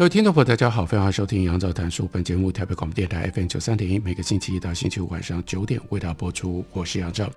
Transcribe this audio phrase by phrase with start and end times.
[0.00, 2.08] 各位听众朋友，大家好，欢迎收听杨照谈书。
[2.10, 6.64] 本节目台北广播电台 FM 九三点一，每个星期一到星期五晚上九点为大家播出。
[6.72, 7.30] 我是杨照，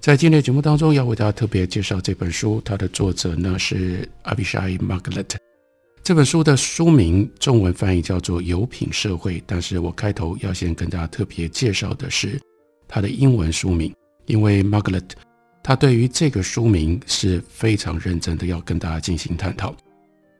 [0.00, 5.34] 在今天的节目当中，要为大家特别介绍这本书，它的作者呢是 Avishai Margalit。
[6.04, 12.40] 这本书的书名中文翻译叫做《有品社会》，但是我开头要先跟大家特别介绍的是
[12.86, 13.92] 它的英文书名，
[14.26, 15.02] 因为 Margalit
[15.64, 19.74] 他对于这个书名是非常认真的，要跟大家进行探讨。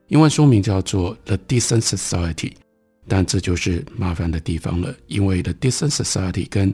[0.09, 2.33] 英文书名叫做《The Decent Society》，
[3.07, 6.71] 但这就是麻烦的地方了，因为《The Decent Society》跟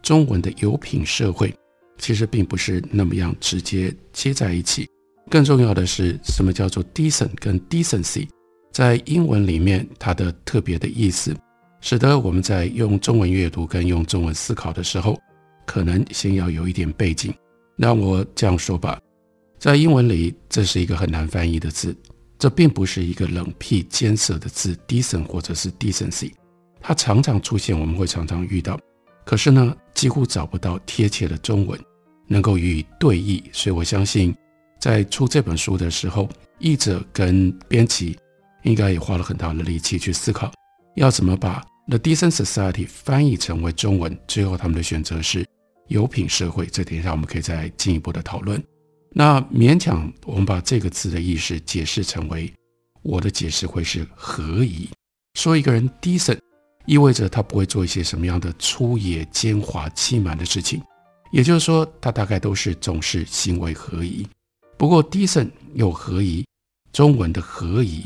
[0.00, 1.54] 中文的“有品社会”
[1.98, 4.88] 其实并不是那么样直接接在一起。
[5.28, 8.26] 更重要的是，什么叫做 “decent” 跟 “decency”？
[8.72, 11.36] 在英文里面，它的特别的意思，
[11.82, 15.20] 使得我们在用中文阅读跟用中文思考的时候，
[15.66, 17.34] 可能先要有一点背景。
[17.76, 18.98] 那我这样说吧，
[19.58, 21.94] 在英文里，这是一个很难翻译的字。
[22.40, 26.32] 这并不是一个冷僻艰涩的字，decent 或者是 decency，
[26.80, 28.80] 它常常出现，我们会常常遇到，
[29.26, 31.78] 可是呢，几乎找不到贴切的中文
[32.26, 33.44] 能够予以对译。
[33.52, 34.34] 所以我相信，
[34.80, 36.26] 在出这本书的时候，
[36.58, 38.18] 译者跟编辑
[38.62, 40.50] 应该也花了很大的力气去思考，
[40.96, 44.18] 要怎么把 The Decent Society 翻译成为中文。
[44.26, 45.46] 最后他们的选择是
[45.88, 48.62] 有品社会，这点上我们可以再进一步的讨论。
[49.12, 52.52] 那勉强我们把这个字的意思解释成为，
[53.02, 54.88] 我的解释会是合宜。
[55.34, 56.38] 说一个人 decent，
[56.86, 60.80] 意味着他不会做一些什么样的粗野、奸猾、欺瞒的事情，
[61.32, 64.26] 也就是说，他大概都是总是行为合宜。
[64.76, 66.46] 不过 decent 又合宜，
[66.92, 68.04] 中文的合宜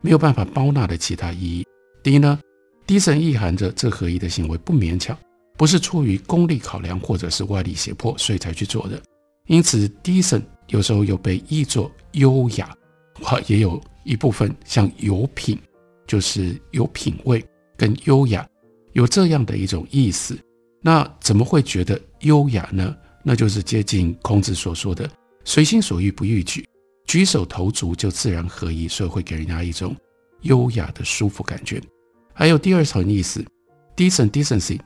[0.00, 1.66] 没有办法包纳的其他意义。
[2.02, 2.38] 第一呢
[2.86, 5.16] ，decent 意含着这合宜的行为不勉强，
[5.56, 9.00] 不是出于功利考量或者是外力胁迫，所以才去做的。
[9.46, 12.76] 因此，decent 有时候又被译作优雅，
[13.22, 15.58] 或也有一部分像有品，
[16.06, 17.44] 就是有品味
[17.76, 18.46] 跟优雅
[18.92, 20.36] 有这样的一种意思。
[20.82, 22.94] 那怎么会觉得优雅呢？
[23.22, 25.08] 那就是接近孔子所说的
[25.44, 26.64] “随心所欲不逾矩，
[27.06, 29.94] 举手投足就自然合一”，所以会给人家一种
[30.42, 31.82] 优雅的舒服感觉。
[32.32, 33.44] 还有第二层意思
[33.96, 34.78] ，decent decency，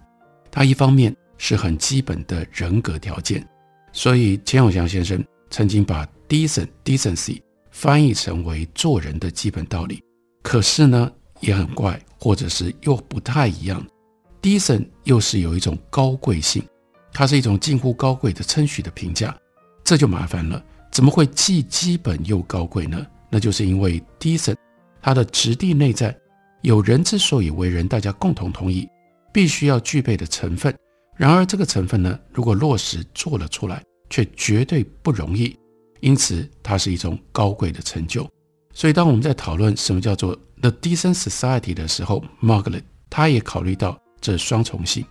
[0.50, 3.46] 它一方面是很基本的人格条件。
[3.92, 7.40] 所以钱永祥先生曾经把 decent decency
[7.70, 10.02] 翻译成为做人的基本道理，
[10.42, 13.84] 可是呢也很怪，或者是又不太一样。
[14.42, 16.62] decent 又是有一种高贵性，
[17.12, 19.36] 它是一种近乎高贵的称许的评价，
[19.84, 20.62] 这就麻烦了。
[20.90, 23.06] 怎么会既基本又高贵呢？
[23.28, 24.56] 那就是因为 decent
[25.00, 26.16] 它的质地内在
[26.62, 28.88] 有人之所以为人，大家共同同意
[29.32, 30.74] 必须要具备的成分。
[31.20, 35.54] 然而，这个成分呢，如果落实做了出来，却绝对不容易。
[36.00, 38.26] 因此，它是一种高贵的成就。
[38.72, 45.04] 所以，当我们在讨论什么叫做 the decent society 的时候，Margaret 他也考虑到这双重性，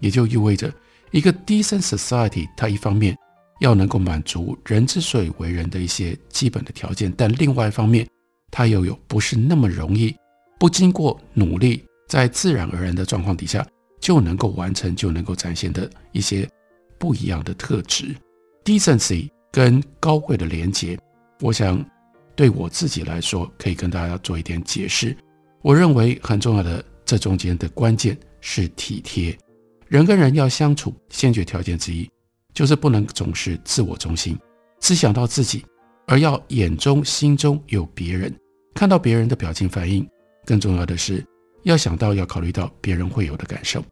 [0.00, 0.70] 也就意味着
[1.12, 3.16] 一个 decent society，它一方面
[3.60, 8.06] 要能够满足人之所以为人的一些基本的条件，但另外一方面，
[8.50, 10.14] 它又有不是那么容易，
[10.58, 13.66] 不经过努力，在自然而然的状况底下。
[14.04, 16.46] 就能够完成，就能够展现的一些
[16.98, 18.14] 不一样的特质
[18.62, 20.98] ，decency 跟高贵的连结，
[21.40, 21.82] 我想
[22.36, 25.16] 对我自己来说，可以跟大家做一点解释。
[25.62, 29.34] 我认为很重要的这中间的关键是体贴。
[29.88, 32.06] 人跟人要相处，先决条件之一
[32.52, 34.38] 就是不能总是自我中心，
[34.80, 35.64] 只想到自己，
[36.06, 38.30] 而要眼中心中有别人，
[38.74, 40.06] 看到别人的表情反应。
[40.44, 41.24] 更重要的是，
[41.62, 43.82] 要想到要考虑到别人会有的感受。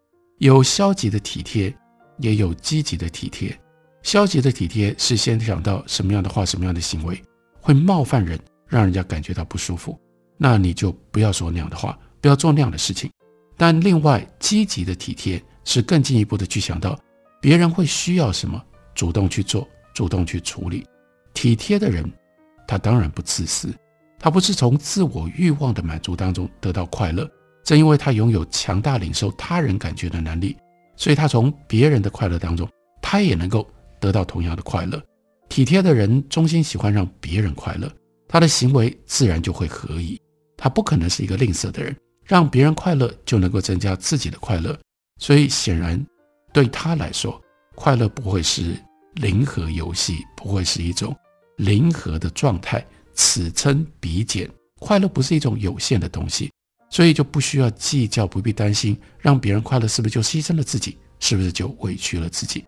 [0.42, 1.72] 有消极的体贴，
[2.18, 3.56] 也有积极的体贴。
[4.02, 7.22] 消极的体贴是先想到什么样的话、什么样的行为
[7.60, 8.36] 会冒犯人，
[8.66, 9.96] 让人家感觉到不舒服，
[10.36, 13.08] 那你就不要说那样的话，不要做那样的事情。
[13.56, 16.98] 但另外，积极的体贴是更进一步的去想到
[17.40, 18.60] 别人会需要什么，
[18.96, 20.84] 主动去做，主动去处理。
[21.34, 22.04] 体贴的人，
[22.66, 23.72] 他当然不自私，
[24.18, 27.30] 他不是从自我欲望的满足当中得到快乐。
[27.64, 30.56] 正因为他拥有强大领受他人感觉的能力，
[30.97, 32.69] 所以他从别人的快乐当中，
[33.00, 33.69] 他也能够
[34.00, 35.00] 得到同样的快乐。
[35.49, 37.91] 体贴的人衷心喜欢让别人快乐，
[38.26, 40.20] 他的行为自然就会合宜。
[40.56, 41.94] 他不可能是一个吝啬的人，
[42.25, 44.79] 让别人快乐就能够增加自己的快乐。
[45.19, 46.05] 所以显然
[46.53, 47.41] 对他来说，
[47.75, 48.76] 快乐不会是
[49.14, 51.14] 零和游戏，不会是一种
[51.56, 52.85] 零和的状态。
[53.14, 56.50] 此称彼减，快乐不是一种有限的东西，
[56.92, 62.62] 所以就不需要计较，不必担心，让别人快乐是不是就牺牲了自己，是不是就委屈了自己。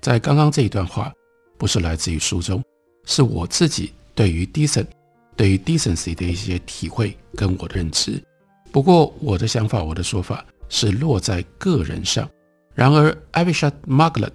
[0.00, 1.12] 在刚刚这一段话，
[1.58, 2.62] 不是来自于书中，
[3.04, 4.86] 是我自己对于 decent，
[5.34, 8.22] 对于 decency 的一些体会跟我的认知。
[8.70, 12.30] 不过我的想法，我的说法是落在个人上。
[12.76, 14.30] 然而，Avishai Margalit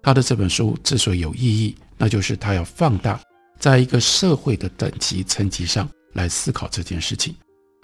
[0.00, 3.20] 他的这本书之所以有意义，那就是他要放大，
[3.58, 7.34] 在一个社会的等级层级上来思考这件事情。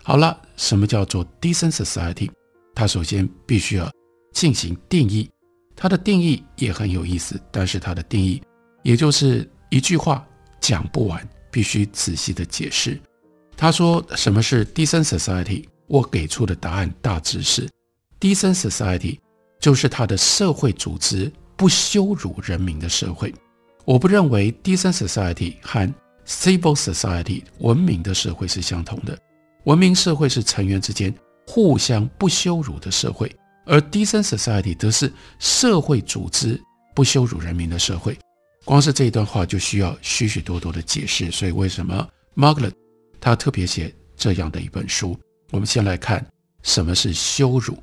[0.07, 2.31] 好了，什么叫做 decent society？
[2.75, 3.91] 他首先必须要
[4.35, 5.31] 进行定义。
[5.75, 8.43] 它的定义也很有意思，但是它的定义
[8.83, 10.23] 也就是一句话
[10.61, 13.01] 讲不完，必须仔细的解释。
[13.57, 15.65] 他说什么是 decent society？
[15.87, 17.67] 我给出的答案大致是
[18.21, 19.19] ：decent society
[19.59, 23.35] 就是它的社会组织不羞辱人民的社会。
[23.87, 25.91] 我不认为 decent society 和
[26.27, 29.19] civil society 文明的社会是相同的。
[29.65, 31.15] 文明社会是成员之间
[31.47, 33.35] 互相不羞辱的社会。
[33.67, 36.61] 而 decent society 则是社会组织
[36.95, 38.19] 不羞辱人民的社会。
[38.65, 41.31] 光是这一段话就需要许许多多的解释。
[41.31, 42.07] 所以为什么
[42.37, 42.73] Margaret
[43.19, 45.19] 他特别写这样的一本书？
[45.51, 46.25] 我们先来看
[46.63, 47.79] 什么是羞辱。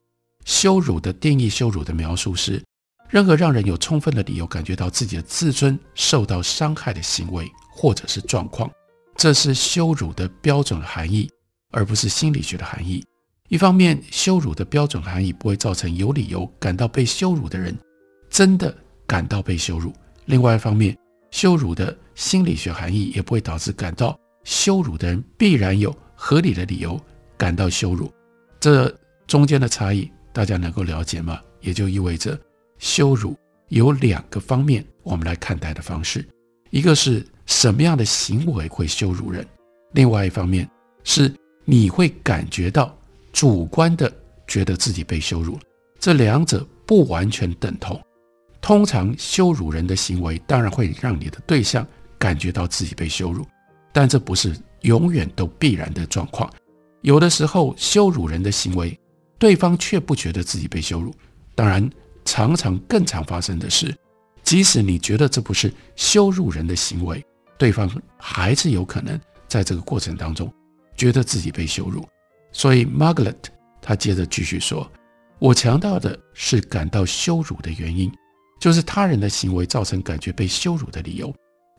[0.46, 2.62] 羞辱的定义，羞辱的描述是
[3.10, 8.70] 任何让人有充分的理由感觉到自己的自尊受到伤害的行为或者是状况。
[9.16, 11.30] 这是羞辱的标准含义，
[11.72, 13.04] 而不是心理学的含义。
[13.50, 17.76] 一方面，羞辱的标准含义不会造成有理由感到被羞辱的人
[18.30, 18.74] 真的
[19.06, 19.92] 感到被羞辱；
[20.26, 20.98] 另外一方面，
[21.32, 27.00] 羞辱的心理学含义也不会导致感到羞辱的人必然有合理的理由
[27.38, 28.12] 感到羞辱。
[28.60, 28.94] 这
[29.28, 31.42] 中间的差异，大家能够了解吗？
[31.60, 32.40] 也就意味着，
[32.80, 33.36] 羞辱
[33.68, 36.26] 有两个方面我们来看待的方式：
[36.70, 39.44] 一个是什么样的行为会羞辱人；
[39.94, 40.70] 另外一方面
[41.04, 41.34] 是
[41.66, 42.96] 你会感觉到。
[43.34, 44.12] 主观的
[44.46, 45.58] 觉得自己被羞辱，
[45.98, 47.98] 这两者不完全等同。
[48.60, 51.88] 通常羞辱人的行为当然会让你的对象
[52.20, 53.46] 感觉到自己被羞辱，
[53.94, 56.52] 但这不是永远都必然的状况。
[57.04, 59.00] 有的时候羞辱人的行为，
[59.40, 61.16] 对方却不觉得自己被羞辱。
[61.56, 61.90] 当然，
[62.26, 63.96] 常常更常发生的是，
[64.44, 67.26] 即使你觉得这不是羞辱人的行为，
[67.58, 69.18] 对方还是有可能
[69.48, 70.54] 在这个过程当中
[70.96, 72.08] 觉得自己被羞辱。
[72.52, 73.36] 所以 Margaret，
[73.82, 74.90] 他接着继续说
[75.40, 78.12] ：“我强调的是感到羞辱的原因，
[78.60, 81.34] 就是他人的行为造成感觉被羞辱的理由。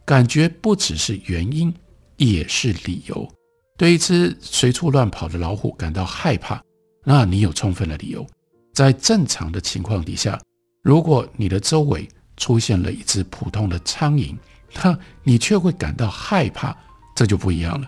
[0.05, 1.73] 感觉不只是原因，
[2.17, 3.29] 也是理由。
[3.79, 6.63] 对一只随处乱跑的老虎感到害怕，
[7.05, 8.27] 那你有充分的理由。
[8.75, 10.41] 在正常的情况底下，
[10.83, 14.37] 如果你的周围出现了一只普通的苍蝇，
[14.83, 16.77] 那你却会感到害怕，
[17.15, 17.87] 这就不一样了。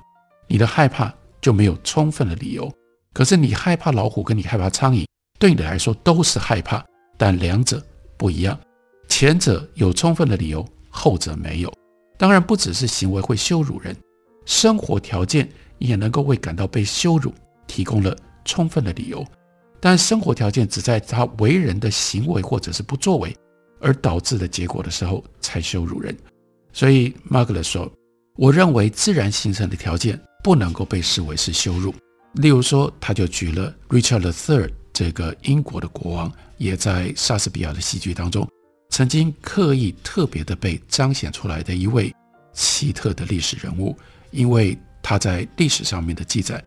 [0.54, 1.12] 你的害怕。”
[1.44, 2.72] 就没有充分的理由。
[3.12, 5.04] 可是你害怕老虎，跟你害怕苍蝇，
[5.38, 6.82] 对你来说都是害怕，
[7.18, 7.84] 但两者
[8.16, 8.58] 不一样。
[9.06, 11.70] 前者有充分的理由，后者没有。
[12.16, 13.94] 当然，不只是行为会羞辱人，
[14.46, 15.46] 生活条件
[15.76, 17.30] 也能够为感到被羞辱
[17.66, 19.22] 提供了充分的理由。
[19.78, 23.36] 但生活条件只在他为人的行为或者是不作为
[23.82, 26.16] 而导致的结果的时候才羞辱人。
[26.72, 27.92] 所以，Margalit 说
[28.36, 31.94] ：“我认为自然形成的条件。”不能够被视为是羞辱。
[32.34, 38.46] 例如说，他就举了 Richard III 这个英国的国王，也在莎士比亚的戏剧当中
[38.90, 42.14] 曾经刻意特别的被彰显出来的一位
[42.52, 43.96] 奇特的历史人物，
[44.32, 46.62] 因为他在历史上面的记载，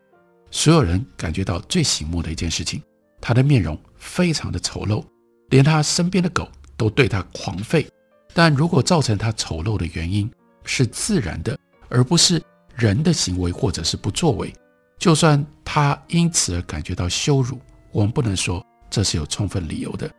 [0.50, 2.81] 所有人感觉到最醒目的一件事情，
[3.22, 5.05] 他的面容非常的丑陋，
[5.50, 7.86] 连他身边的狗都对他狂吠。
[8.34, 10.29] 但如果造成他丑陋的原因
[10.63, 11.55] 是自然的，
[11.89, 12.41] 而不是。
[12.77, 14.53] 人的行为或者是不作为，
[15.00, 17.60] 就算他因此而感觉到羞辱，
[17.91, 20.10] 我们不能说这是有充分理由的。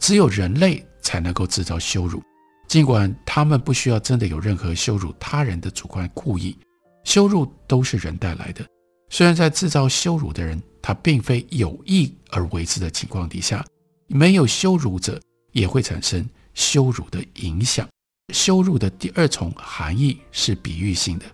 [0.00, 2.20] 只有人类才能够制造羞辱，
[2.66, 6.56] 尽管他们不需要真的有任何羞辱他人的主观故意，
[7.04, 8.66] 羞辱都是人带来的。
[9.10, 13.64] 虽然在制造羞辱的人他并非有意而为之的情况底下，
[14.08, 15.20] 没有羞辱者
[15.52, 17.88] 也会产生羞辱的影响。
[18.34, 21.24] 羞辱的第二重含义是比喻性的。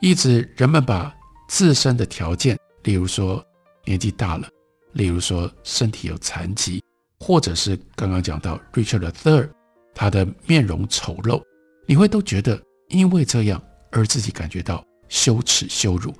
[0.00, 1.12] 意指人们把
[1.48, 3.44] 自身的条件，例如说
[3.84, 4.48] 年纪大了，
[4.92, 6.82] 例如说身体有残疾，
[7.18, 9.50] 或者是刚刚讲到 Richard III，
[9.94, 11.42] 他的面容丑陋，
[11.86, 16.14] 你会都觉得因为这样而自己感觉到羞耻羞辱。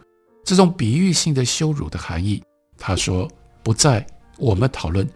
[0.45, 2.43] 这种比喻性的羞辱的含义，
[2.77, 3.31] 他说
[3.63, 4.05] 不在
[4.39, 5.09] 我们讨论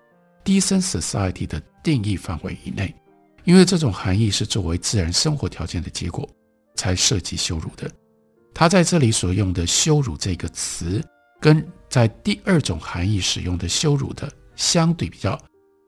[0.44, 2.94] decent society 的定义范围以内，
[3.42, 6.28] 因为这种含义是作为自然生活条件的结果
[6.76, 7.90] 才涉及羞辱的。
[8.54, 11.02] 他在这里所用的“羞辱”这个词，
[11.40, 15.40] 跟在第二种含义使用的“羞辱”的相对比较，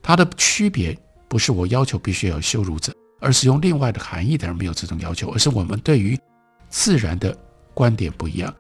[0.02, 0.97] 它的区别
[1.28, 6.18] 不是我要求必须要有羞辱者，而是用另外的含义的人没有这种要求，而是我们对于
[6.68, 7.37] 自然的
[7.75, 8.54] 观点不一样。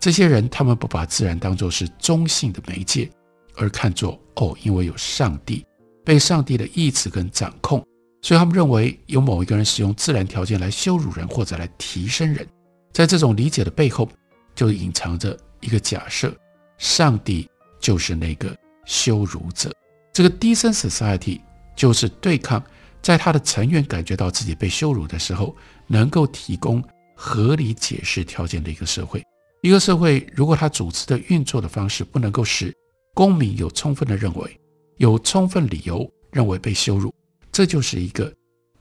[0.00, 3.10] 这些人，他们不把自然当作是中性的媒介，
[3.56, 5.66] 而看作哦，因为有上帝，
[6.04, 7.84] 被上帝的意志跟掌控，
[8.22, 12.46] 所以他们认为有某一个人使用自然条件来羞辱人或者来提升人。
[12.92, 14.08] 在这种理解的背后，
[14.54, 16.34] 就隐藏着一个假设：
[16.78, 19.72] 上帝就是那个羞辱者。
[20.12, 21.40] 这个 decent society
[21.76, 22.62] 就是对抗
[23.00, 25.54] 在他的成员感觉到自己被羞辱的时候，
[25.86, 26.82] 能够提供
[27.14, 29.24] 合理解释条件的一个社会。
[29.62, 32.74] 一个社会，如果它组织的运作的方式不能够使
[33.14, 34.60] 公民有充分的认为，
[34.98, 37.12] 有充分理由认为被羞辱，
[37.50, 38.32] 这就是一个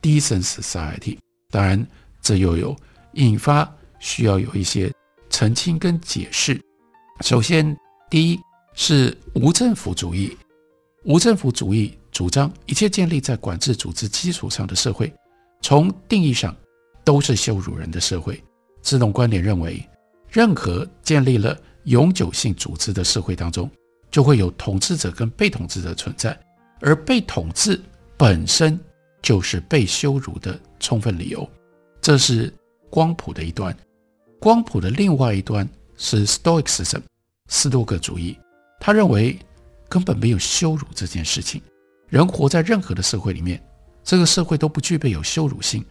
[0.01, 1.17] decent society。
[1.49, 1.85] 当然，
[2.21, 2.75] 这又有
[3.13, 4.91] 引发需要有一些
[5.29, 6.59] 澄清跟解释。
[7.21, 7.75] 首先，
[8.09, 8.39] 第一
[8.73, 10.37] 是无政府主义。
[11.03, 15.13] 无政府主义主张一切建立在管制组织基础上的社会，
[15.61, 16.55] 从定义上
[17.03, 18.43] 都是羞辱人的社会。
[18.81, 19.87] 这种观点认为。
[20.29, 23.71] 任何建立了永久性组织的社会当中，
[24.11, 26.37] 就会有统治者跟被统治者存在，
[26.81, 27.81] 而被统治
[28.17, 28.77] 本身
[29.21, 31.49] 就是被羞辱的充分理由。
[32.01, 32.53] 这是
[32.89, 33.75] 光谱的一端。
[34.39, 35.67] 光谱的另外一端
[35.97, 37.01] 是 Stoicism，
[37.47, 38.37] 斯多葛主义。
[38.79, 39.37] 他认为
[39.89, 41.61] 根本没有羞辱这件事情。
[42.09, 43.61] 人活在任何的社会里面，
[44.03, 45.83] 这个社会都不具备有羞辱性，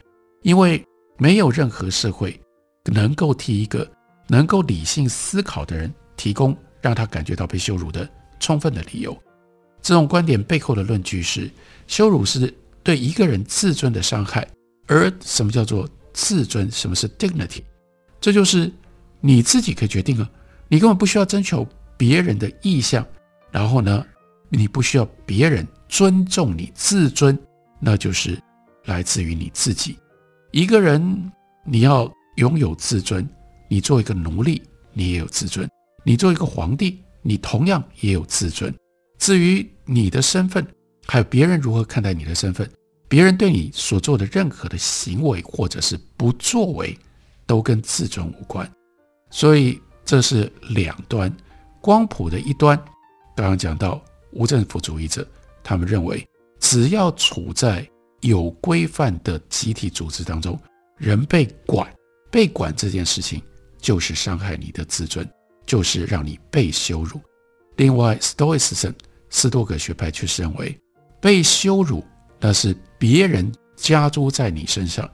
[0.42, 0.82] 因为
[1.18, 2.40] 没有任何社会
[2.84, 3.86] 能够替一个。
[4.28, 8.10] 能够理性思考的人提供让他感觉到被羞辱的
[8.40, 9.16] 充分的理由。
[9.80, 11.48] 这种观点背后的论据是：
[11.86, 14.44] 羞辱是对一个人自尊的伤害。
[14.88, 16.68] 而什么叫做自尊？
[16.72, 17.62] 什么是 dignity？
[18.20, 18.72] 这就是
[19.20, 20.30] 你自己可以决定啊，
[20.68, 23.06] 你根本不需要征求别人的意向。
[23.50, 24.04] 然后呢，
[24.48, 27.38] 你不需要别人尊重你，自尊
[27.80, 28.40] 那就是
[28.84, 29.96] 来自于你自己。
[30.52, 31.32] 一个人
[31.64, 33.28] 你要拥有自尊。
[33.68, 35.66] 你做一个奴隶，你也有自尊；
[36.04, 38.72] 你做一个皇帝，你同样也有自尊。
[39.18, 40.64] 至于你的身份，
[41.04, 42.70] 还有别人如何看待你的身份，
[43.08, 46.96] 别人对你所做的任何的行为或者是不作为，
[47.46, 48.70] 都跟自尊无关。
[49.30, 51.34] 所以这是两端，
[51.80, 52.76] 光谱的一端。
[53.34, 55.26] 刚刚讲到无政府主义者，
[55.62, 56.26] 他们认为
[56.58, 57.88] 只要处在
[58.20, 60.58] 有规范的集体组织当中，
[60.96, 61.90] 人被管，
[62.30, 63.42] 被管这件事情。
[63.78, 65.28] 就是伤害你的自尊，
[65.64, 67.20] 就是让你被羞辱。
[67.76, 68.92] 另外，Stoicism
[69.30, 70.76] 斯多葛学派却是认为，
[71.20, 72.02] 被羞辱
[72.40, 75.08] 那是别人加诸在你身上，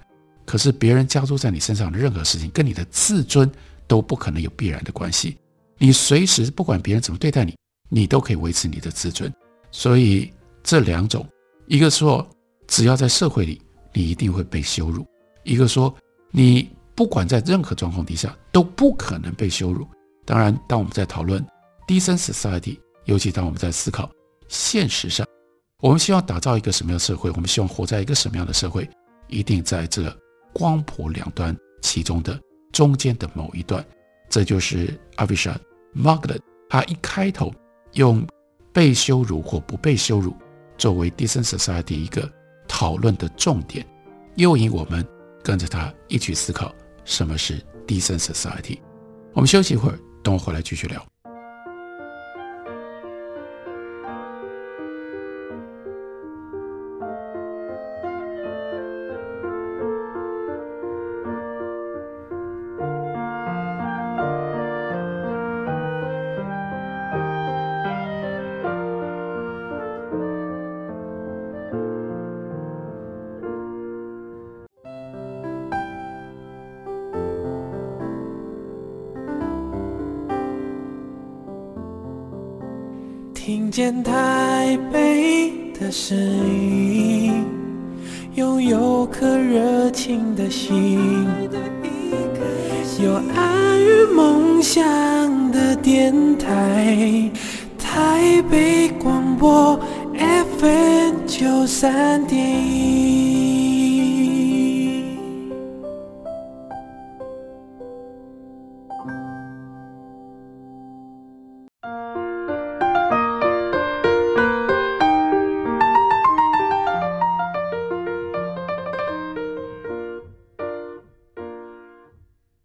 [0.52, 3.50] 可是别人加诸在你身上的任何事情，跟你的自尊
[3.86, 5.38] 都不可能有必然的关系。
[5.78, 7.56] 你随时不管别人怎么对待你，
[7.88, 9.32] 你都可以维持你的自尊。
[9.70, 10.30] 所以
[10.62, 11.26] 这两种，
[11.68, 12.28] 一个说
[12.66, 13.62] 只要在社会里，
[13.94, 15.02] 你一定会被羞辱；
[15.42, 15.94] 一个说
[16.30, 16.68] 你。
[16.94, 19.88] 不管在任何状况底下都不可能被羞辱。
[20.26, 21.42] 当然，当我们在讨论
[21.88, 24.10] decent society，尤其当我们在思考
[24.46, 25.26] 现实上，
[25.80, 27.30] 我们希望打造一个什么样的社会？
[27.30, 28.86] 我们希望活在一个什么样的社会？
[29.26, 30.14] 一定在这
[30.52, 32.38] 光谱两端其中的
[32.72, 33.84] 中间的某一段。
[34.28, 35.56] 这就是 Avishai
[35.94, 37.52] Margalit 他一开头
[37.92, 38.26] 用
[38.72, 40.34] 被羞辱或不被羞辱
[40.78, 42.30] 作为 decent society 一个
[42.66, 43.86] 讨论的重点，
[44.36, 45.06] 诱引我们
[45.42, 46.74] 跟着他一起思考。
[47.04, 48.78] 什么是 decent society？
[49.34, 51.11] 我们休息一会儿，等我回来继续聊。
[101.92, 102.40] 淡定。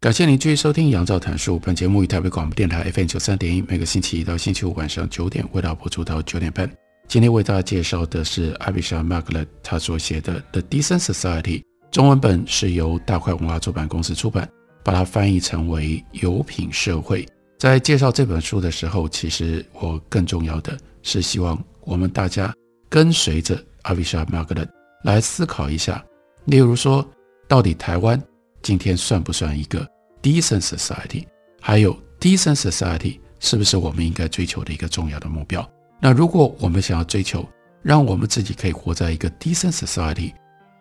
[0.00, 1.56] 感谢您继续收听《杨照谈书》。
[1.58, 6.87] 本节目于台北广播电台 FM 九三点一，每个星期一到星期五晚上九点，为大家播出到九点半。
[7.08, 11.60] 今天为大家介绍的是 Avisha Margalit 他所写的《The Decent Society》，
[11.90, 14.46] 中文本是由大块文化出版公司出版，
[14.84, 17.24] 把它翻译成为《有品社会》。
[17.58, 22.54] 在介绍这本书的时候，其实我更重要的是希望我们大家
[22.90, 24.68] 跟随着 Avisha Margalit
[25.04, 26.04] 来思考一下，
[26.44, 27.08] 例如说，
[27.48, 28.22] 到底台湾。
[28.60, 29.88] 今天算不算一个
[30.20, 31.24] decent society？
[31.60, 35.66] 还有 decent society 是不是我们应该追求的一个重要的目标？
[36.00, 37.46] 那如果我们想要追求，
[37.82, 40.32] 让我们自己可以活在一个 decent society，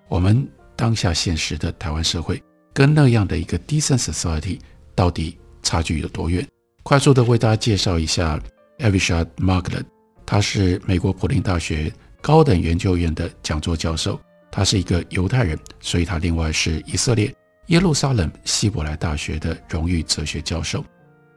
[0.07, 2.41] 我们当下现实的台湾社会
[2.73, 4.59] 跟那样的一个 decent society
[4.93, 6.47] 到底差距有多远？
[6.83, 8.39] 快速的为大家介绍一下
[8.79, 9.85] Avisha Margalit，
[10.25, 14.19] 他是美国普林大学高等研究院的讲座教授，
[14.51, 17.33] 他是一个犹太人，所以他另外是以色列。
[17.67, 20.85] 耶路撒冷希伯来大学的荣誉哲学教授，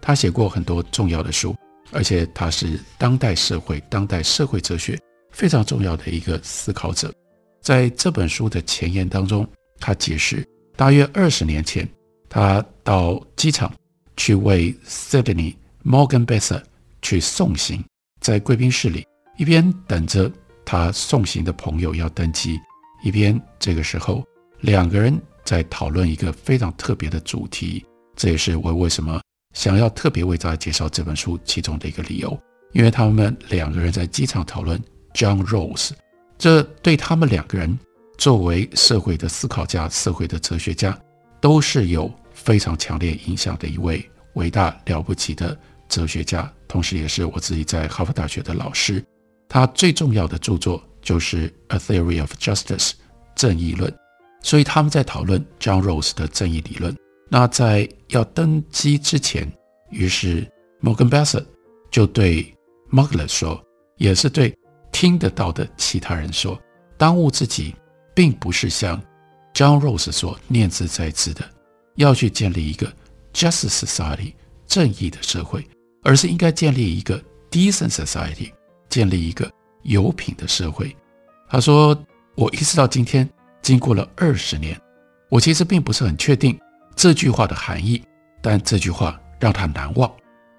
[0.01, 1.57] 他写过很多重要的书，
[1.93, 4.99] 而且他是当代社会、当代社会哲学
[5.31, 7.13] 非常重要的一个思考者。
[7.61, 9.47] 在这本书的前言当中，
[9.79, 11.89] 他解释，大约二十年前，
[12.29, 13.73] 他到机场
[14.17, 15.55] 去为 Sydney
[15.85, 16.63] Morgan Besse
[17.03, 17.85] 去送行，
[18.21, 19.07] 在贵宾室里
[19.37, 20.31] 一边等着
[20.65, 22.59] 他送行的朋友要登机，
[23.03, 24.25] 一边这个时候
[24.61, 25.21] 两个人。
[25.43, 29.21] 在讨论一个非常特别的主题，这也是我为什么
[29.53, 32.39] 想要特别为大家介绍这本书其中的一个理由。
[32.73, 34.81] 因为他们两个人在机场讨论
[35.13, 35.91] John Rose，
[36.39, 37.77] 这对他们两个人
[38.17, 40.97] 作为社会的思考家、社会的哲学家，
[41.41, 45.59] 都是有非常强烈影响的一位伟大了不起的
[45.89, 49.05] 哲学家，同时也是我自己在哈佛大学的老师。
[49.49, 52.91] 他最重要的著作就是《A Theory of Justice》
[53.35, 53.93] 正义论。
[54.43, 56.97] 所以他们在讨论 John Rose 的正义理论。
[57.31, 59.51] 那在要登机之前，
[59.91, 60.47] 于是
[60.83, 61.45] Morgan Besser
[61.91, 62.53] 就对
[62.91, 63.63] Margalit 说，
[63.97, 64.53] 也是对
[64.91, 66.61] 听得到的其他人说，
[66.99, 67.75] 当务之急
[68.15, 69.01] 并不是像
[69.55, 71.49] John Rose 所念兹在兹的，
[71.95, 72.93] 要去建立一个
[73.33, 74.35] Justice Society
[74.67, 75.65] 正义的社会，
[76.03, 78.51] 而是应该建立一个 Decent Society
[78.89, 79.49] 建立一个
[79.85, 80.95] 有品的社会。
[81.49, 81.97] 他说，
[82.35, 83.29] 我一直到今天。
[83.63, 84.75] 经过了二十年，
[85.29, 86.59] 我其实并不是很确定
[87.01, 88.03] 这句话的含义，
[88.43, 90.15] 但这句话让他难忘。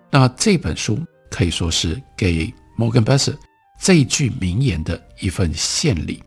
[0.10, 0.97] 那这本书
[1.30, 3.38] 可以说是给 Morgan Besser
[3.80, 6.23] 这一句名言的一份献礼。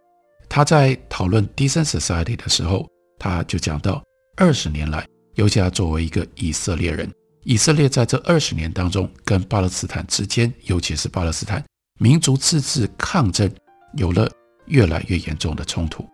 [0.48, 2.86] 他在讨论 Decent Society 的时候，
[3.18, 4.04] 他就讲到，
[4.36, 11.60] 二十年来，尤其他作为一个以色列人，以色列在这二十年当中，跟巴勒斯坦之间，尤其是巴勒斯坦
[11.98, 13.52] 民族自治抗争，
[13.96, 14.30] 有了
[14.66, 16.08] 越来越严重的冲突。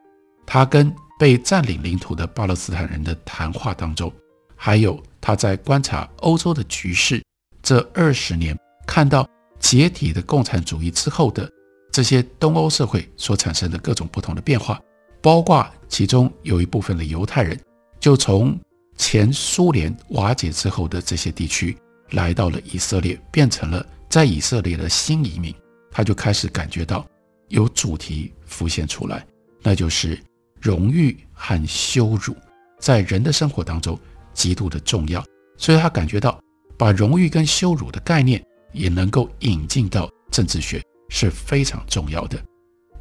[0.47, 4.11] 他跟被占领领土的巴勒斯坦人的谈话当中，
[4.57, 7.23] 还有他在观察欧洲的局势，
[7.63, 9.29] 这二十年看到
[9.59, 11.47] 解体的共产主义之后的
[11.93, 14.81] 这些东欧社会所产生的各种不同的变化，
[15.21, 17.61] 包括其中有一部分的犹太人
[18.01, 18.59] 就从
[18.97, 21.77] 前苏联瓦解之后的这些地区
[22.13, 25.55] 来到了以色列，变成了在以色列的新移民，
[25.91, 27.07] 他就开始感觉到
[27.49, 29.27] 有主题浮现出来，
[29.63, 30.19] 那就是。
[30.61, 32.37] 荣誉和羞辱
[32.79, 33.99] 在人的生活当中
[34.35, 35.25] 极度的重要，
[35.57, 36.39] 所以他感觉到
[36.77, 42.39] 把荣誉跟羞辱的概念也能够引进到政治学是非常重要的。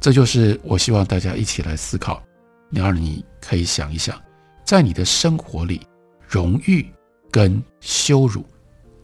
[0.00, 2.22] 这就是我希望大家一起来思考。
[2.70, 4.18] 然而，你可以想一想，
[4.64, 5.82] 在你的生活里，
[6.26, 6.86] 荣誉
[7.30, 8.44] 跟羞辱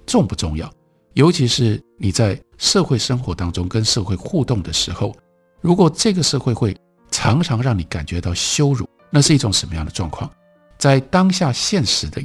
[0.06, 0.72] 重不重要？
[1.12, 5.14] 尤其是你在社会生活当中跟社会互动的时候，
[5.60, 6.74] 如果这个社会会。
[7.10, 10.30] 常常让你感觉到羞辱，那是一种什么样的状况？
[10.78, 12.22] 在当下现实的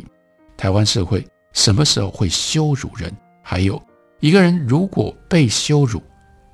[0.57, 3.11] 台湾社会，什么时候会羞辱人？
[3.41, 3.81] 还有
[4.19, 6.01] 一个人如果被羞辱，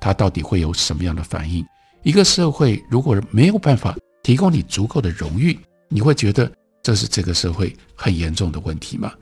[0.00, 1.64] 他到底会有什么样的反应？
[2.02, 6.50] 一个社会如果没有办法提供你足够的荣誉，你会觉得
[6.82, 9.12] 这是这个社会很严重的问题吗？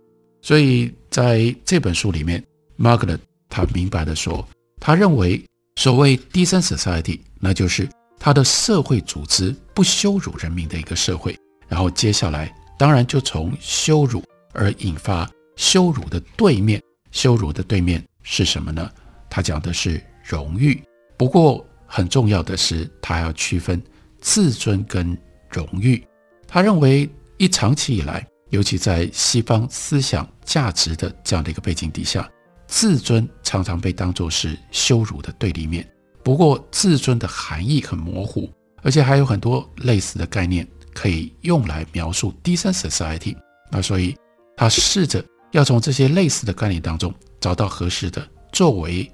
[0.42, 2.44] 所以在这本书里面
[2.78, 4.46] ，Margalit 他明白地说，
[4.78, 5.42] 他认为
[5.76, 7.88] 所谓 decent society，那就是。
[8.26, 14.20] 他的社会组织不羞辱人民的一个社会，然后接下来当然就从羞辱
[14.52, 18.90] 而引发羞辱的对面，羞辱的对面是什么呢？
[19.30, 20.82] 他讲的是荣誉。
[21.16, 23.80] 不过很重要的是，他要区分
[24.20, 25.16] 自尊跟
[25.48, 26.04] 荣誉。
[26.48, 32.28] 他认为，一长期以来，尤其在西方思想价值的这样的一个背景底下，
[32.66, 35.88] 自尊常常被当作是羞辱的对立面。
[36.26, 38.50] 不过，自尊的含义很模糊，
[38.82, 43.36] 而且还有很多类似的概念可以用来描述 decent society。
[43.70, 44.12] 那所以
[44.56, 49.08] 他试着要从这些类似的概念当中找到合适的作为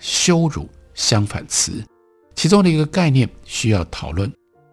[0.00, 1.84] 羞辱相反词。
[2.34, 4.28] 其中的一个概念需要讨论，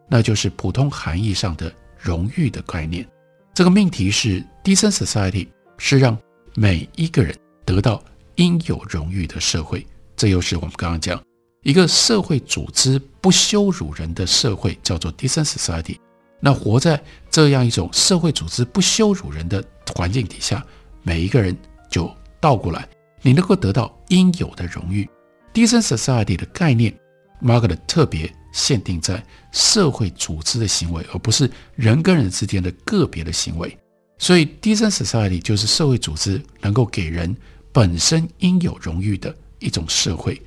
[0.10, 3.08] 那就是普通含义上的荣誉的概念。
[3.53, 6.17] 这个命题是 decent society 是让
[6.56, 8.03] 每一个人得到
[8.38, 9.86] 应有荣誉的社会。
[10.15, 11.21] 这又是我们刚刚讲
[11.63, 15.97] 一个社会组织不羞辱人的社会，叫做 decent society。
[16.39, 19.63] 那活在这样一种社会组织不羞辱人的
[19.95, 20.63] 环境底下，
[21.02, 21.58] 每一个人
[21.89, 22.88] 就倒过来，
[23.21, 25.10] 你能够得到应有的荣誉。
[25.54, 26.93] decent society 的概念。
[27.41, 29.21] Margaret 特别限定在
[29.52, 33.78] 社会组织的行为，而不是人跟人之间的个别的行为。
[34.17, 37.36] 所以，decent society 就是社会组织能够给人
[37.73, 40.41] 本身应有荣誉的一种社会。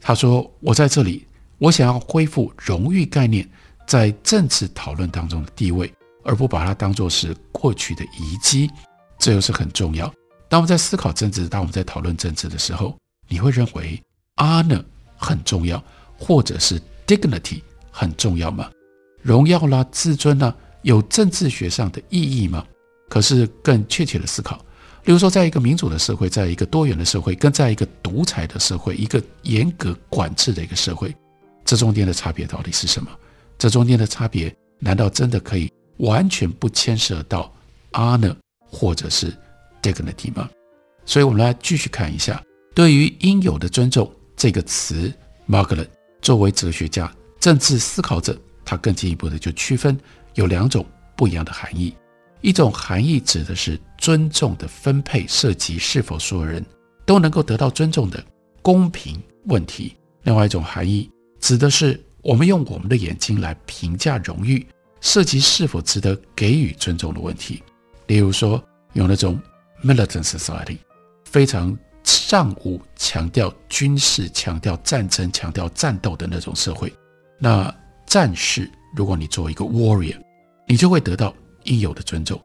[0.00, 1.26] 他说：“我在这里，
[1.58, 3.48] 我想要恢复荣誉概念
[3.86, 5.92] 在政治讨论当中的地位，
[6.24, 8.70] 而不把它当作是过去的遗迹。
[9.18, 10.12] 这又是很重要。
[10.48, 12.96] 当我们在思考政治，当我们在讨论政治的时候，
[13.28, 14.02] 你会认为
[14.36, 14.82] honor
[15.16, 15.82] 很重要。”
[16.22, 18.70] 或者是 dignity 很重要吗？
[19.22, 22.62] 荣耀啦、自尊啦，有政治学上的意义吗？
[23.08, 24.62] 可是更确切的思考，
[25.10, 31.12] 例如说，在一个民主的社会，在一个多元的社会，跟在一个独裁的社会，一个严格管制的一个社会，
[31.64, 33.10] 这中间的差别到底是什么？
[33.58, 37.52] 这中间的差别，难道真的可以完全不牵涉到
[37.90, 39.36] honor 或者是
[39.82, 40.48] dignity 吗？
[41.04, 42.40] 所以，我们来继续看一下，
[42.72, 45.12] 对于应有的尊重这个词
[45.48, 45.88] ，Margaret。
[46.22, 49.98] 作为哲学家、政治思考者，他更进一步的就区分
[50.34, 51.92] 有两种不一样的含义。
[52.40, 56.64] 一种含义指的是尊重的分配，涉及是否所有人
[57.04, 58.22] 都能够得到尊重的
[58.62, 64.66] 公平问题；另外一种含义指的是我们用我们的眼睛来评价荣誉，
[65.00, 67.62] 涉及是否值得给予尊重的问题。
[68.06, 69.40] 例如说，有那种
[69.84, 70.78] militant society，
[71.24, 71.76] 非常。
[72.02, 76.92] 尚武强调军事、强调战争、强调战斗的那种社会，
[77.38, 77.72] 那
[78.06, 80.16] 战士，如果你作为一个 warrior，
[80.66, 82.40] 你就会得到应有的尊重。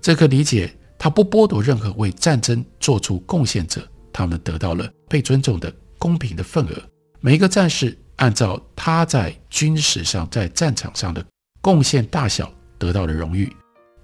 [0.00, 6.82] 这可理解，他不剥夺任何为战争做出贡献者，他们得到了被尊重的公平的份额。
[7.20, 11.24] 每一个战士按照他在军事上、在战场上的
[11.60, 13.54] 贡献大小得到的荣誉，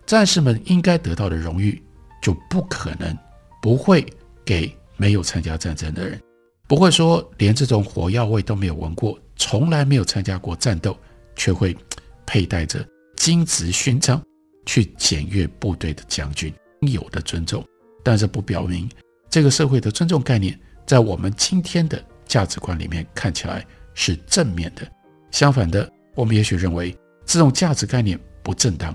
[0.04, 1.82] 战士们应该得到的荣誉
[2.22, 3.16] 就不可能
[3.60, 4.06] 不会
[4.44, 4.74] 给。
[4.98, 6.18] 没有参加战争的人，
[6.66, 10.96] 不会说连这种火药味都没有闻过，从来没有参加过战斗，
[11.34, 11.76] 却会
[12.24, 12.82] 佩戴着
[13.14, 14.18] 金质勋章
[14.66, 16.52] 去检阅部队的将军
[16.82, 17.64] 应有的尊重。
[18.04, 18.86] 但这不表明
[19.30, 24.86] 这个社会的尊重概念在我们今天的价值观里面看起来是正面的。
[25.30, 28.94] 相反的，我们也许认为这种价值概念不正当，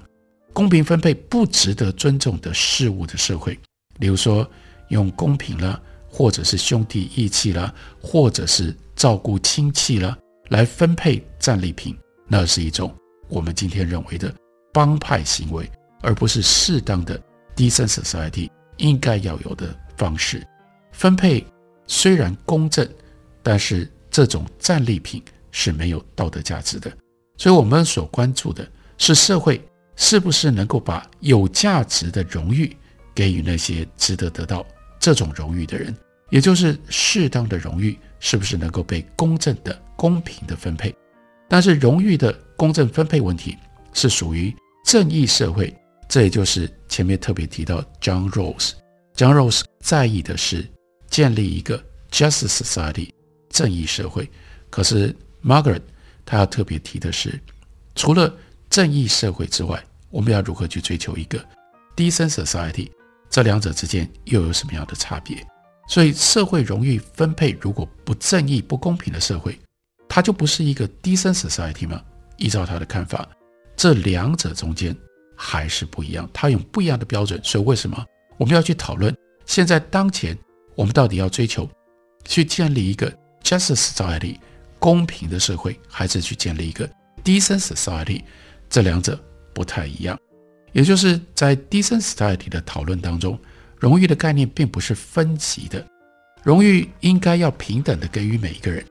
[0.54, 3.58] 公平分配不值得尊重的事物的社会，
[4.00, 4.48] 比如说
[4.90, 5.82] 用公平了。
[6.14, 10.18] 或者是兄弟义气啦，或者是照顾亲戚啦，
[10.50, 12.94] 来分配战利品，那是一种
[13.30, 14.30] 我们今天认为的
[14.72, 15.70] 帮派行为，
[16.02, 17.20] 而不是适当的
[17.56, 20.46] decent society 应该要有的方式。
[20.92, 21.46] 分配
[21.88, 22.88] 虽然公正，
[23.44, 26.92] 但是这种战利品是没有道德价值的。
[27.38, 29.62] 所以，我们所关注的是社会
[29.96, 32.76] 是不是能够把有价值的荣誉
[33.16, 34.66] 给予那些值得得到。
[35.00, 35.96] 这种荣誉的人，
[36.30, 40.96] 也就是适当的荣誉，是不是能够被公正的、公平的分配？
[41.50, 43.58] 但是荣誉的公正分配问题
[43.93, 45.73] 是属于正义社会，
[46.08, 48.71] 这也就是前面特别提到 John Rawls。
[49.15, 50.67] John Rawls 在意的是
[51.10, 53.10] 建立一个 Justice Society
[53.49, 54.30] 正义社会。
[54.69, 55.82] 可是 Margaret
[56.25, 57.39] 她要特别提的是，
[57.95, 58.34] 除了
[58.69, 61.43] 正义社会之外，我们要如何去追求一个
[61.95, 62.89] Decent Society？
[63.30, 65.45] 这两者之间又有什么样的差别？
[65.88, 69.60] 所以，社会荣誉分配如果不正义、不公平的社会，
[70.08, 72.01] 它就不是一个 decent society 吗？
[72.38, 73.27] 依照他的看法，
[73.76, 74.96] 这两者中间
[75.36, 77.40] 还是不一样，它有不一样的标准。
[77.44, 78.06] 所以，为什么
[78.38, 79.16] 我们要去讨论？
[79.46, 80.38] 现在当前，
[80.76, 81.70] 我们到底要追求
[82.26, 83.12] 去建立一个
[83.44, 84.38] justice society
[84.78, 86.90] 公平的社会，还是去建立一个
[87.24, 88.22] decent society？
[88.70, 89.20] 这两者
[89.54, 90.18] 不太一样。
[90.74, 93.38] 也就是在 decent society 的讨论当中，
[93.78, 95.86] 荣誉的概念并不是分级的，
[96.44, 98.86] 荣誉应该要平等的给予每一个人，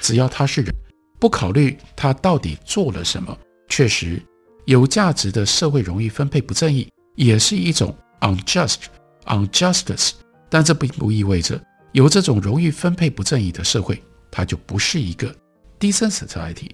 [0.00, 0.74] 只要他是人，
[1.18, 3.36] 不考虑他到底做了什么。
[3.68, 4.22] 确实，
[4.64, 8.78] 有价值的社会荣誉分配不正义，也是一种 unjust
[9.24, 10.12] injustice，
[10.48, 11.60] 但这并不意味着
[11.92, 15.34] 有这种荣誉分配不正义的社会，它就不是一个
[15.78, 16.70] decent society。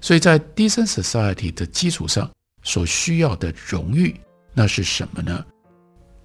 [0.00, 2.30] 所以在 decent society 的基础上。
[2.64, 4.14] 所需要的荣誉，
[4.54, 5.44] 那是什么呢？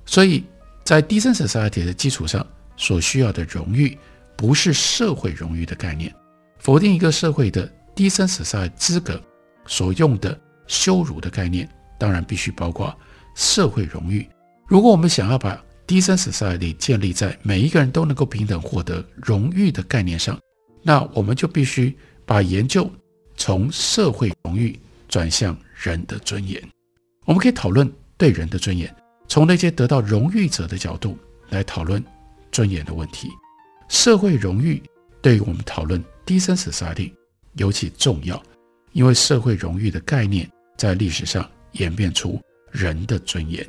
[0.06, 0.44] 所以
[0.84, 3.98] 在 decent society 的基础上所需要的荣誉，
[4.36, 6.14] 不是社会荣誉的概念。
[6.60, 9.20] 否定一个社会的 decent society 资格
[9.68, 12.98] 所用的羞辱的概念，当然必须包括
[13.36, 14.28] 社会荣誉。
[14.66, 20.38] 如果我们想要把 decent society 建立在每一个人都能够平等获得荣誉的概念上，
[20.82, 22.90] 那我们就必须把研究
[23.36, 24.78] 从社会荣誉
[25.08, 26.62] 转向人的尊严。
[27.26, 28.94] 我们可以讨论对人的尊严，
[29.28, 31.18] 从那些得到荣誉者的角度
[31.50, 32.04] 来讨论
[32.52, 33.30] 尊严的问题。
[33.88, 34.82] 社会荣誉
[35.22, 37.14] 对于我们讨论 decent society
[37.56, 38.42] 尤其重要，
[38.94, 43.66] 因为社会荣誉的概念在历史上演变出人的尊严。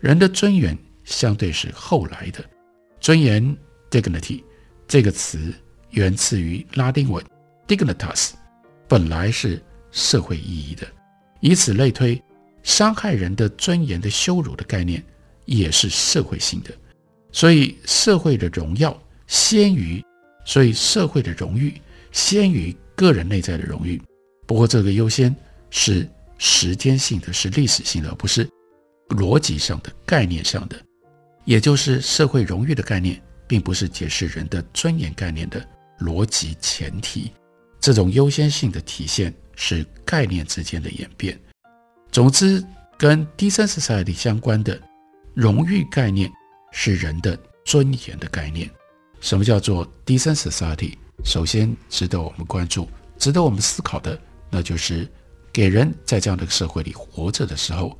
[0.00, 2.44] 人的尊严相对是后来的，
[3.00, 3.56] 尊严
[3.90, 4.42] dignity
[4.86, 5.52] 这个词
[5.90, 7.24] 源自于拉丁文
[7.66, 8.32] dignitas，
[8.86, 10.86] 本来是社会意义的，
[11.40, 12.22] 以此类推，
[12.62, 15.02] 伤害人的尊严的羞辱的概念
[15.46, 16.70] 也是社会性的，
[17.32, 20.04] 所以社会的荣耀先于，
[20.44, 21.80] 所以社会的荣誉
[22.12, 24.00] 先于个人内在的荣誉。
[24.46, 25.34] 不过这个优先
[25.70, 28.48] 是时间性的，是历史性的，而不是。
[29.10, 30.76] 逻辑上的概念上的，
[31.44, 35.64] 也就是社会荣誉的概念，并不是解释人的尊严概念的
[36.00, 37.30] 逻辑前提。
[37.78, 41.38] 这种优先性的体现是概念之间的演变。
[42.10, 42.64] 总之，
[42.98, 44.76] 跟 decent society 相关的
[45.34, 46.28] 荣誉概念
[46.72, 48.68] 是人的尊严的概念。
[49.20, 50.94] 什么叫做 decent society？
[51.24, 54.18] 首先值得我们关注、值得我们思考的，
[54.56, 55.06] 那就是
[55.52, 57.94] 给人在这样的社会里活着的时候。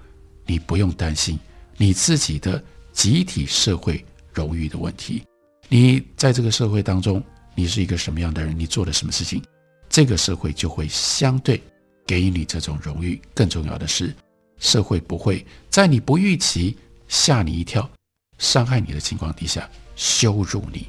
[0.48, 1.36] 你不用担心
[1.76, 5.24] 你自己的集体社会荣誉的问题。
[5.68, 7.20] 你在这个社会当中，
[7.56, 8.56] 你是一个什么样的人？
[8.56, 9.42] 你做了什么事情，
[9.88, 11.60] 这个社会就会相对
[12.06, 13.20] 给予你这种荣誉。
[13.34, 14.14] 更重要的是，
[14.58, 17.90] 社会不会在你不预期、吓你一跳、
[18.38, 20.86] 伤害你的情况底下羞辱你。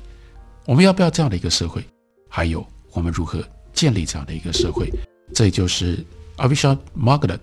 [0.66, 1.84] 我们要不要这样的一个社会？
[2.30, 4.88] 还有，我们如何建立这样的一个社会？
[5.34, 6.04] 这就是
[6.38, 7.40] a v i s h a Margalit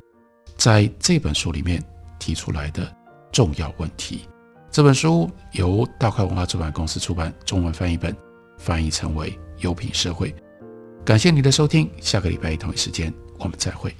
[0.56, 1.82] 在这本书里面。
[2.16, 2.90] 提出来的
[3.30, 4.22] 重要问题。
[4.70, 8.16] 这本书由大块文化出版公司出版，中文翻译本
[8.56, 10.30] 翻译成为《优品社会》。
[11.04, 13.94] 感谢你的收听，下个礼拜同一时间我们再会。